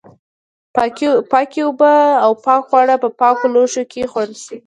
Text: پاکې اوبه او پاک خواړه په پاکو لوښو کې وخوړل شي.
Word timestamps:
پاکې 1.31 1.59
اوبه 1.67 1.93
او 2.25 2.31
پاک 2.45 2.61
خواړه 2.69 2.95
په 3.03 3.09
پاکو 3.19 3.45
لوښو 3.53 3.83
کې 3.91 4.01
وخوړل 4.05 4.33
شي. 4.45 4.55